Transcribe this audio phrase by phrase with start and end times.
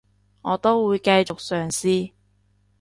[0.41, 2.11] 我都會繼續嘗試